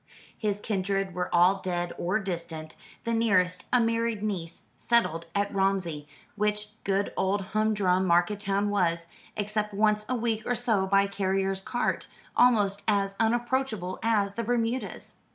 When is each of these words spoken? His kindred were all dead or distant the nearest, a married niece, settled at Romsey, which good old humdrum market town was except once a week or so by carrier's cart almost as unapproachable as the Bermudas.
His 0.35 0.59
kindred 0.59 1.13
were 1.13 1.29
all 1.31 1.61
dead 1.61 1.93
or 1.95 2.17
distant 2.17 2.75
the 3.03 3.13
nearest, 3.13 3.65
a 3.71 3.79
married 3.79 4.23
niece, 4.23 4.63
settled 4.75 5.27
at 5.35 5.53
Romsey, 5.53 6.07
which 6.35 6.69
good 6.83 7.13
old 7.15 7.41
humdrum 7.53 8.07
market 8.07 8.39
town 8.39 8.71
was 8.71 9.05
except 9.37 9.75
once 9.75 10.03
a 10.09 10.15
week 10.15 10.41
or 10.47 10.55
so 10.55 10.87
by 10.87 11.05
carrier's 11.05 11.61
cart 11.61 12.07
almost 12.35 12.81
as 12.87 13.13
unapproachable 13.19 13.99
as 14.01 14.33
the 14.33 14.43
Bermudas. 14.43 15.17